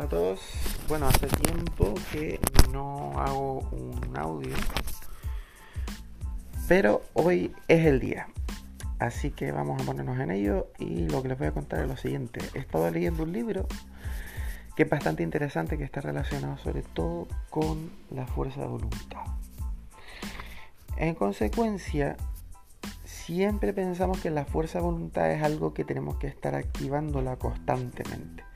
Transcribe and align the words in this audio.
a 0.00 0.08
todos. 0.08 0.40
Bueno, 0.88 1.08
hace 1.08 1.26
tiempo 1.26 1.94
que 2.12 2.38
no 2.72 3.18
hago 3.18 3.60
un 3.72 4.16
audio, 4.16 4.54
pero 6.68 7.02
hoy 7.14 7.52
es 7.66 7.84
el 7.86 7.98
día. 7.98 8.28
Así 8.98 9.30
que 9.30 9.52
vamos 9.52 9.80
a 9.80 9.84
ponernos 9.84 10.18
en 10.18 10.30
ello 10.30 10.68
y 10.78 11.08
lo 11.08 11.22
que 11.22 11.28
les 11.28 11.38
voy 11.38 11.48
a 11.48 11.52
contar 11.52 11.80
es 11.80 11.88
lo 11.88 11.96
siguiente. 11.96 12.40
He 12.54 12.58
estado 12.58 12.90
leyendo 12.90 13.22
un 13.22 13.32
libro 13.32 13.66
que 14.76 14.84
es 14.84 14.90
bastante 14.90 15.22
interesante, 15.22 15.78
que 15.78 15.84
está 15.84 16.00
relacionado 16.00 16.58
sobre 16.58 16.82
todo 16.82 17.26
con 17.50 17.90
la 18.10 18.26
fuerza 18.26 18.60
de 18.60 18.66
voluntad. 18.68 19.22
En 20.96 21.14
consecuencia, 21.14 22.16
siempre 23.04 23.72
pensamos 23.72 24.20
que 24.20 24.30
la 24.30 24.44
fuerza 24.44 24.78
de 24.78 24.84
voluntad 24.84 25.30
es 25.30 25.42
algo 25.42 25.74
que 25.74 25.84
tenemos 25.84 26.16
que 26.16 26.28
estar 26.28 26.54
activándola 26.54 27.36
constantemente 27.36 28.47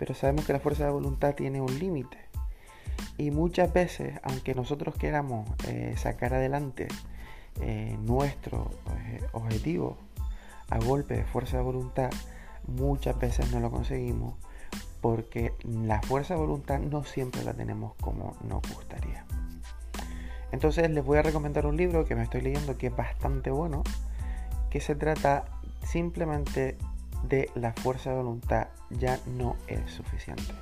pero 0.00 0.14
sabemos 0.14 0.46
que 0.46 0.54
la 0.54 0.60
fuerza 0.60 0.86
de 0.86 0.92
voluntad 0.92 1.34
tiene 1.34 1.60
un 1.60 1.78
límite. 1.78 2.16
Y 3.18 3.30
muchas 3.30 3.70
veces, 3.70 4.18
aunque 4.22 4.54
nosotros 4.54 4.94
queramos 4.94 5.46
eh, 5.68 5.94
sacar 5.98 6.32
adelante 6.32 6.88
eh, 7.60 7.98
nuestro 8.00 8.70
eh, 8.96 9.20
objetivo 9.32 9.98
a 10.70 10.78
golpe 10.78 11.18
de 11.18 11.24
fuerza 11.24 11.58
de 11.58 11.64
voluntad, 11.64 12.08
muchas 12.66 13.18
veces 13.18 13.52
no 13.52 13.60
lo 13.60 13.70
conseguimos 13.70 14.36
porque 15.02 15.52
la 15.64 16.00
fuerza 16.00 16.32
de 16.32 16.40
voluntad 16.40 16.78
no 16.78 17.04
siempre 17.04 17.44
la 17.44 17.52
tenemos 17.52 17.92
como 18.00 18.38
nos 18.42 18.62
gustaría. 18.74 19.26
Entonces 20.50 20.88
les 20.88 21.04
voy 21.04 21.18
a 21.18 21.22
recomendar 21.22 21.66
un 21.66 21.76
libro 21.76 22.06
que 22.06 22.14
me 22.14 22.22
estoy 22.22 22.40
leyendo 22.40 22.78
que 22.78 22.86
es 22.86 22.96
bastante 22.96 23.50
bueno, 23.50 23.82
que 24.70 24.80
se 24.80 24.94
trata 24.94 25.44
simplemente 25.84 26.78
de 27.24 27.50
la 27.54 27.74
fuerza 27.74 28.08
de 28.08 28.16
voluntad 28.16 28.68
ya 28.90 29.18
no 29.26 29.56
es 29.66 29.90
suficiente. 29.90 30.52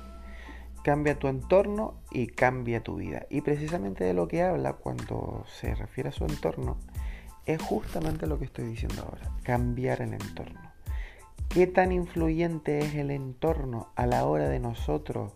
Cambia 0.83 1.19
tu 1.19 1.27
entorno 1.27 1.95
y 2.11 2.27
cambia 2.27 2.81
tu 2.81 2.95
vida. 2.95 3.25
Y 3.29 3.41
precisamente 3.41 4.03
de 4.03 4.13
lo 4.13 4.27
que 4.27 4.43
habla 4.43 4.73
cuando 4.73 5.43
se 5.47 5.75
refiere 5.75 6.09
a 6.09 6.13
su 6.13 6.25
entorno 6.25 6.77
es 7.45 7.61
justamente 7.61 8.27
lo 8.27 8.39
que 8.39 8.45
estoy 8.45 8.65
diciendo 8.65 9.03
ahora, 9.03 9.31
cambiar 9.43 10.01
el 10.01 10.13
entorno. 10.13 10.61
¿Qué 11.49 11.65
tan 11.65 11.91
influyente 11.91 12.79
es 12.79 12.93
el 12.93 13.09
entorno 13.09 13.91
a 13.95 14.05
la 14.05 14.25
hora 14.25 14.47
de 14.49 14.59
nosotros 14.59 15.33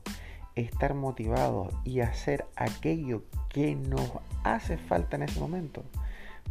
estar 0.53 0.93
motivados 0.93 1.73
y 1.83 2.01
hacer 2.01 2.45
aquello 2.55 3.23
que 3.49 3.73
nos 3.75 4.11
hace 4.43 4.77
falta 4.77 5.15
en 5.15 5.23
ese 5.23 5.39
momento? 5.39 5.83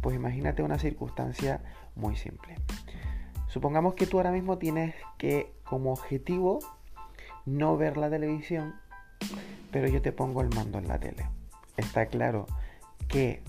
Pues 0.01 0.17
imagínate 0.17 0.63
una 0.63 0.79
circunstancia 0.79 1.61
muy 1.95 2.17
simple. 2.17 2.57
Supongamos 3.53 3.93
que 3.93 4.07
tú 4.07 4.17
ahora 4.17 4.31
mismo 4.31 4.57
tienes 4.57 4.95
que 5.19 5.53
como 5.63 5.93
objetivo 5.93 6.57
no 7.45 7.77
ver 7.77 7.97
la 7.97 8.09
televisión, 8.09 8.73
pero 9.69 9.87
yo 9.87 10.01
te 10.01 10.11
pongo 10.11 10.41
el 10.41 10.49
mando 10.55 10.79
en 10.79 10.87
la 10.87 10.99
tele. 10.99 11.29
Está 11.77 12.07
claro 12.07 12.47
que 13.07 13.43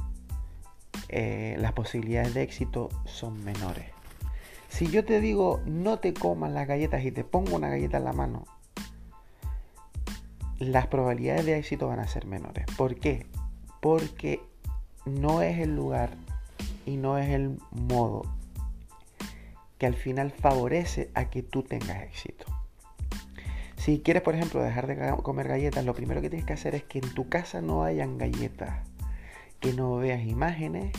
eh, 1.08 1.56
las 1.58 1.72
posibilidades 1.72 2.34
de 2.34 2.42
éxito 2.42 2.91
son 3.06 3.42
menores. 3.44 3.86
Si 4.69 4.88
yo 4.88 5.06
te 5.06 5.22
digo 5.22 5.62
no 5.64 5.98
te 6.00 6.12
comas 6.12 6.52
las 6.52 6.68
galletas 6.68 7.02
y 7.02 7.11
te 7.11 7.24
pongo 7.24 7.56
una 7.56 7.70
galleta 7.70 7.96
en 7.96 8.05
la 8.05 8.12
mano, 8.12 8.44
las 10.58 10.86
probabilidades 10.89 11.46
de 11.46 11.56
éxito 11.56 11.89
van 11.89 12.00
a 12.00 12.08
ser 12.08 12.27
menores. 12.27 12.66
¿Por 12.77 12.96
qué? 12.96 13.27
Porque 13.80 14.42
no 15.06 15.41
es 15.41 15.61
el 15.61 15.74
lugar 15.74 16.11
y 16.84 16.98
no 16.98 17.16
es 17.16 17.30
el 17.30 17.56
modo 17.70 18.24
que 19.84 19.88
al 19.88 19.96
final 19.96 20.30
favorece 20.30 21.10
a 21.12 21.28
que 21.28 21.42
tú 21.42 21.62
tengas 21.62 22.04
éxito. 22.04 22.46
Si 23.77 24.00
quieres, 24.00 24.22
por 24.22 24.34
ejemplo, 24.34 24.62
dejar 24.62 24.86
de 24.86 25.14
comer 25.22 25.46
galletas, 25.46 25.84
lo 25.84 25.92
primero 25.92 26.22
que 26.22 26.30
tienes 26.30 26.46
que 26.46 26.55
hacer 26.55 26.74
es 26.74 26.84
que 26.84 27.00
en 27.00 27.12
tu 27.12 27.28
casa 27.28 27.61
no 27.61 27.84
hayan 27.84 28.17
galletas, 28.17 28.78
que 29.61 29.74
no 29.74 29.94
veas 29.96 30.23
imágenes, 30.23 30.90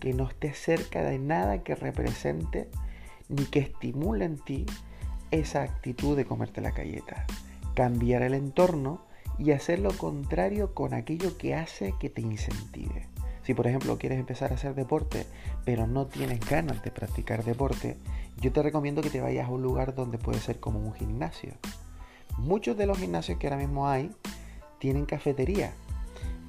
que 0.00 0.12
no 0.12 0.28
estés 0.28 0.58
cerca 0.58 1.02
de 1.02 1.18
nada 1.18 1.62
que 1.62 1.74
represente 1.76 2.68
ni 3.30 3.46
que 3.46 3.60
estimule 3.60 4.26
en 4.26 4.36
ti 4.36 4.66
esa 5.30 5.62
actitud 5.62 6.14
de 6.14 6.26
comerte 6.26 6.60
la 6.60 6.72
galleta. 6.72 7.24
Cambiar 7.74 8.20
el 8.20 8.34
entorno 8.34 9.00
y 9.38 9.52
hacer 9.52 9.78
lo 9.78 9.96
contrario 9.96 10.74
con 10.74 10.92
aquello 10.92 11.38
que 11.38 11.54
hace 11.54 11.94
que 11.98 12.10
te 12.10 12.20
incentive. 12.20 13.08
Si 13.46 13.54
por 13.54 13.68
ejemplo 13.68 13.96
quieres 13.96 14.18
empezar 14.18 14.50
a 14.50 14.56
hacer 14.56 14.74
deporte, 14.74 15.24
pero 15.64 15.86
no 15.86 16.06
tienes 16.06 16.40
ganas 16.40 16.82
de 16.82 16.90
practicar 16.90 17.44
deporte, 17.44 17.96
yo 18.40 18.50
te 18.50 18.60
recomiendo 18.60 19.02
que 19.02 19.10
te 19.10 19.20
vayas 19.20 19.46
a 19.46 19.52
un 19.52 19.62
lugar 19.62 19.94
donde 19.94 20.18
puede 20.18 20.40
ser 20.40 20.58
como 20.58 20.80
un 20.80 20.92
gimnasio. 20.94 21.54
Muchos 22.38 22.76
de 22.76 22.86
los 22.86 22.98
gimnasios 22.98 23.38
que 23.38 23.46
ahora 23.46 23.58
mismo 23.58 23.88
hay 23.88 24.10
tienen 24.80 25.06
cafetería 25.06 25.72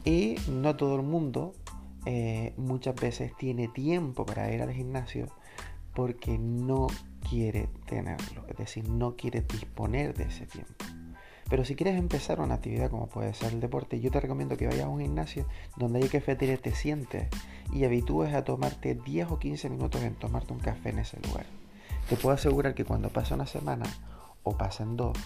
y 0.06 0.38
no 0.50 0.76
todo 0.76 0.96
el 0.96 1.04
mundo 1.04 1.54
eh, 2.08 2.56
muchas 2.58 2.96
veces 2.96 3.32
tiene 3.38 3.68
tiempo 3.68 4.26
para 4.26 4.52
ir 4.52 4.64
al 4.64 4.74
gimnasio 4.74 5.28
porque 5.94 6.40
no 6.40 6.88
quiere 7.30 7.70
tenerlo, 7.86 8.44
es 8.48 8.58
decir, 8.58 8.90
no 8.90 9.16
quiere 9.16 9.42
disponer 9.42 10.16
de 10.16 10.24
ese 10.24 10.48
tiempo. 10.48 10.74
Pero 11.50 11.64
si 11.64 11.76
quieres 11.76 11.98
empezar 11.98 12.42
una 12.42 12.56
actividad 12.56 12.90
como 12.90 13.08
puede 13.08 13.34
ser 13.34 13.54
el 13.54 13.62
deporte, 13.62 14.00
yo 14.02 14.12
te 14.12 14.20
recomiendo 14.20 14.58
que 14.58 14.68
vayas 14.68 14.86
a 14.86 14.90
un 14.90 15.00
gimnasio 15.00 15.46
donde 15.78 16.00
hay 16.00 16.10
cafetería, 16.10 16.58
te 16.58 16.76
sientes 16.76 17.30
y 17.72 17.86
habitúes 17.86 18.34
a 18.34 18.44
tomarte 18.44 18.96
10 18.96 19.32
o 19.32 19.40
15 19.40 19.70
minutos 19.70 20.02
en 20.04 20.16
tomarte 20.16 20.54
un 20.54 20.60
café 20.60 20.90
en 20.90 21.00
ese 21.00 21.20
lugar. 21.22 21.46
Te 22.10 22.18
puedo 22.18 22.36
asegurar 22.36 22.74
que 22.74 22.86
cuando 22.86 23.10
pase 23.10 23.34
una 23.34 23.48
semana 23.48 23.86
o 24.44 24.58
pasen 24.58 24.98
dos, 24.98 25.18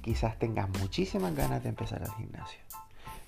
quizás 0.00 0.38
tengas 0.38 0.68
muchísimas 0.80 1.34
ganas 1.34 1.62
de 1.62 1.70
empezar 1.70 2.02
el 2.02 2.12
gimnasio. 2.12 2.60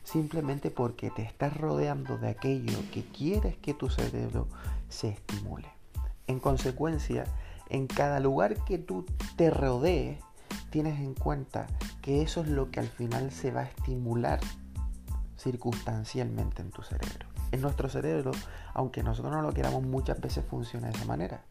Simplemente 0.04 0.70
porque 0.70 1.10
te 1.10 1.22
estás 1.22 1.54
rodeando 1.54 2.16
de 2.16 2.28
aquello 2.28 2.78
que 2.92 3.04
quieres 3.04 3.56
que 3.59 3.75
tu 3.75 3.91
cerebro 3.91 4.48
se 4.88 5.09
estimule. 5.09 5.69
En 6.26 6.41
consecuencia, 6.41 7.25
en 7.69 7.86
cada 7.86 8.20
lugar 8.20 8.65
que 8.65 8.78
tú 8.78 9.04
te 9.36 9.50
rodees, 9.50 10.19
tienes 10.71 10.99
en 11.01 11.15
cuenta 11.15 11.67
que 12.03 12.23
eso 12.23 12.43
es 12.43 12.49
lo 12.49 12.71
que 12.71 12.81
al 12.81 12.89
final 12.89 13.31
se 13.31 13.51
va 13.51 13.61
a 13.62 13.65
estimular 13.65 14.41
circunstancialmente 15.37 16.62
en 16.62 16.71
tu 16.71 16.83
cerebro. 16.83 17.27
En 17.53 17.61
nuestro 17.61 17.89
cerebro, 17.89 18.33
aunque 18.75 19.03
nosotros 19.03 19.33
no 19.33 19.43
lo 19.43 19.53
queramos, 19.53 19.83
muchas 19.83 20.21
veces 20.21 20.45
funciona 20.45 20.89
de 20.89 20.97
esa 20.97 21.07
manera. 21.07 21.43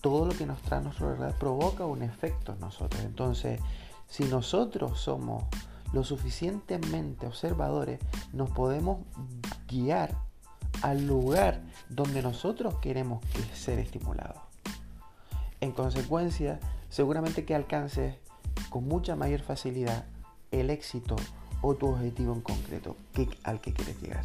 Todo 0.00 0.26
lo 0.26 0.34
que 0.34 0.46
nos 0.46 0.60
trae 0.62 0.82
realidad 0.82 1.34
provoca 1.38 1.86
un 1.86 2.02
efecto 2.02 2.52
en 2.52 2.60
nosotros. 2.60 3.02
Entonces, 3.04 3.60
si 4.08 4.24
nosotros 4.24 5.00
somos 5.00 5.44
lo 5.92 6.02
suficientemente 6.02 7.26
observadores, 7.26 8.00
nos 8.32 8.50
podemos 8.50 8.98
guiar 9.68 10.16
al 10.82 11.06
lugar 11.06 11.62
donde 11.88 12.20
nosotros 12.20 12.74
queremos 12.80 13.24
ser 13.54 13.78
estimulados. 13.78 14.42
En 15.60 15.72
consecuencia, 15.72 16.58
seguramente 16.88 17.44
que 17.44 17.54
alcances 17.54 18.16
con 18.74 18.88
mucha 18.88 19.14
mayor 19.14 19.40
facilidad 19.40 20.04
el 20.50 20.68
éxito 20.68 21.14
o 21.62 21.76
tu 21.76 21.86
objetivo 21.86 22.32
en 22.32 22.40
concreto 22.40 22.96
que, 23.12 23.28
al 23.44 23.60
que 23.60 23.72
quieres 23.72 24.02
llegar. 24.02 24.24